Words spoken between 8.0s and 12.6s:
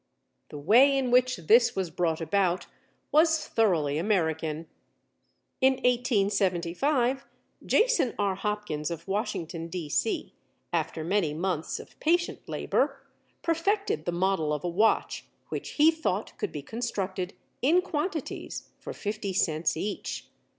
R. Hopkins, of Washington, D. C., after many months of patient